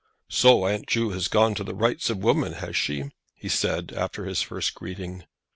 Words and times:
"So 0.29 0.65
aunt 0.65 0.87
Ju 0.87 1.11
has 1.11 1.27
gone 1.27 1.53
to 1.53 1.63
the 1.63 1.75
Rights 1.75 2.09
of 2.09 2.17
Women, 2.17 2.53
has 2.53 2.75
she?" 2.75 3.11
he 3.35 3.47
said, 3.49 3.93
after 3.95 4.25
his 4.25 4.41
first 4.41 4.73
greeting. 4.73 5.25